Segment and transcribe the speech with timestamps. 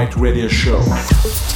[0.00, 1.49] Right radio show.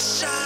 [0.00, 0.39] shine.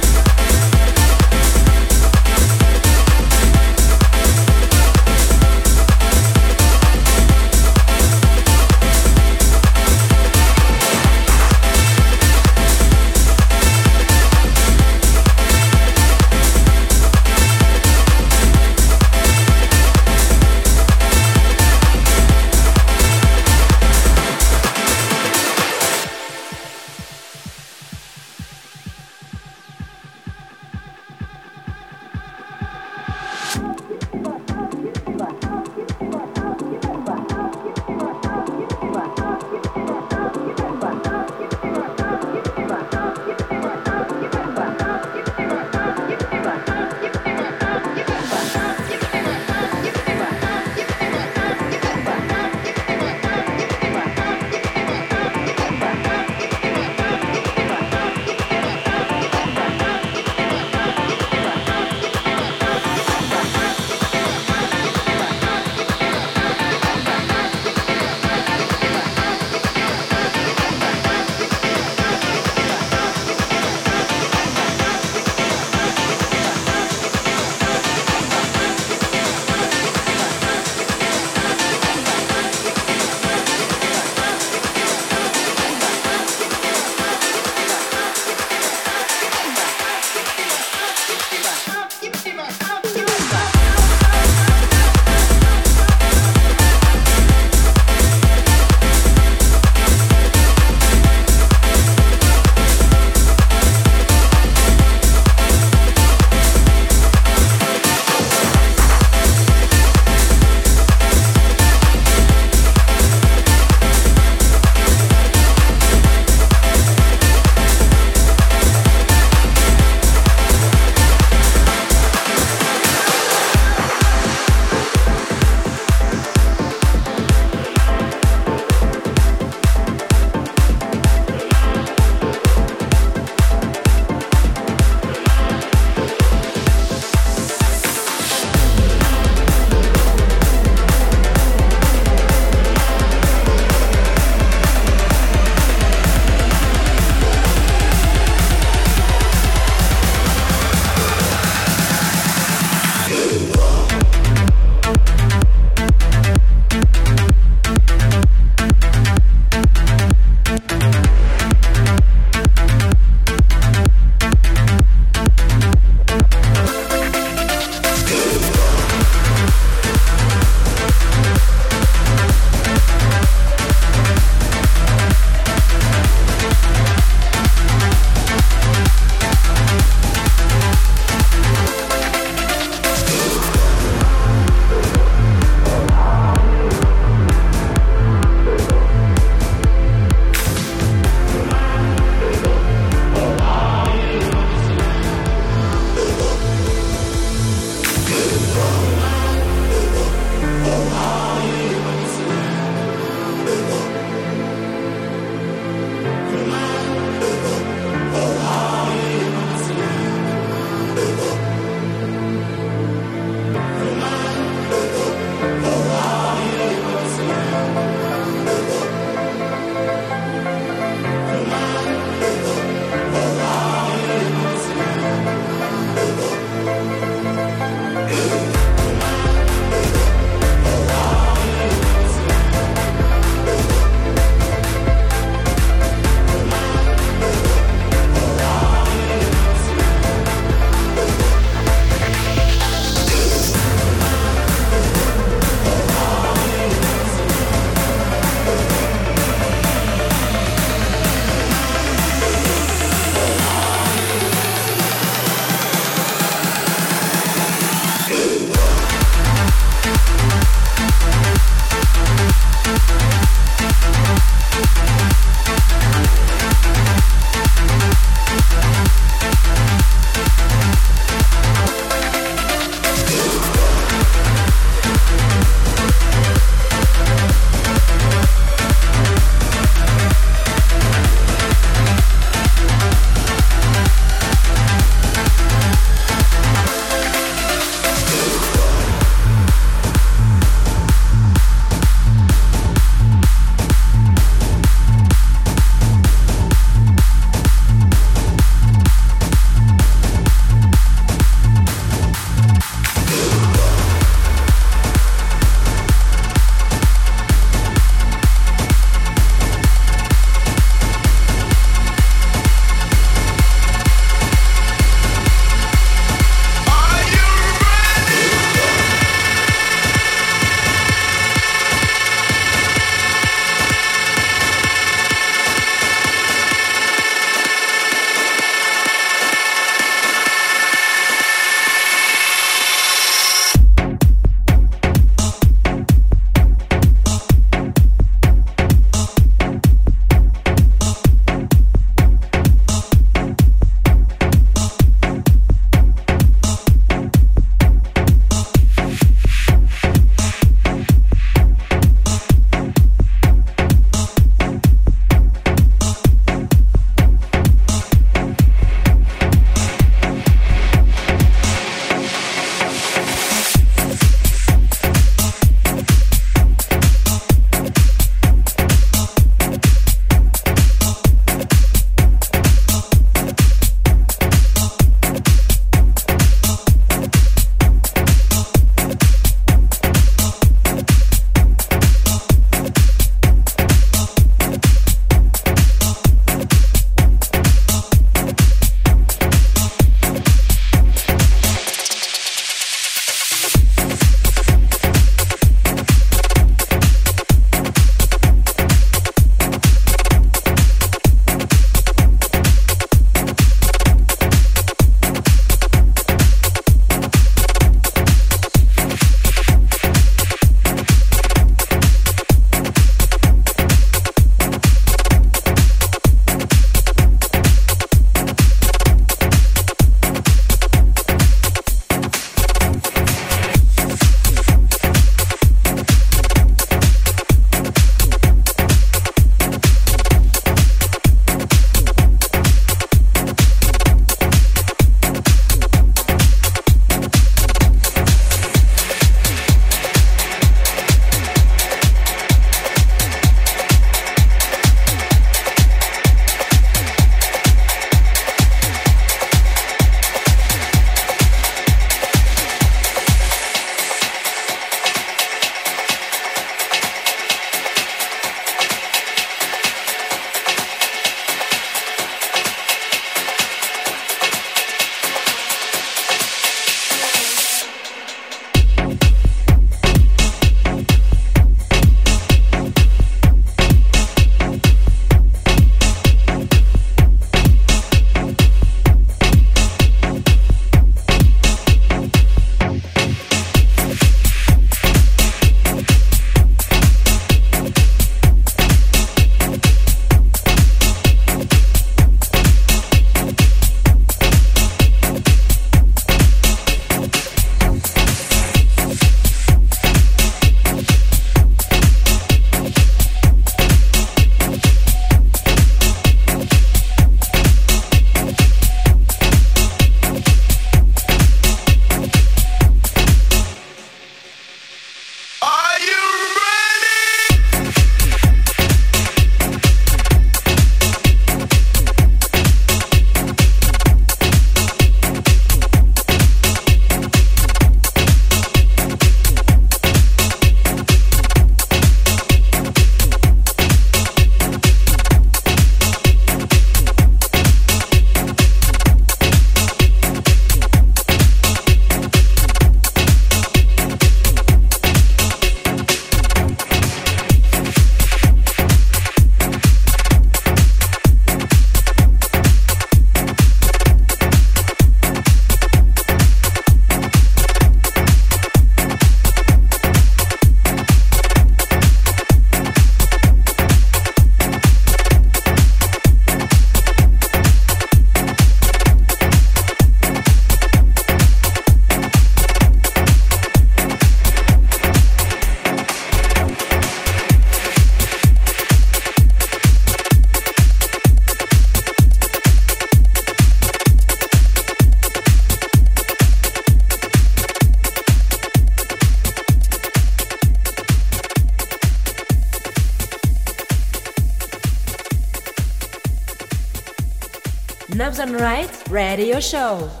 [598.91, 600.00] Radio Show.